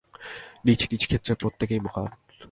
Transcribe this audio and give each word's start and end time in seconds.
নিজ 0.65 0.79
নিজ 0.91 1.01
ক্ষেত্রে 1.07 1.33
প্রত্যেকেই 1.35 1.79
মহান্। 1.79 2.11